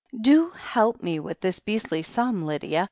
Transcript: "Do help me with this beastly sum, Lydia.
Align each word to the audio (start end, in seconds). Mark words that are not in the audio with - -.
"Do 0.19 0.49
help 0.49 1.03
me 1.03 1.19
with 1.19 1.41
this 1.41 1.59
beastly 1.59 2.01
sum, 2.01 2.43
Lydia. 2.43 2.79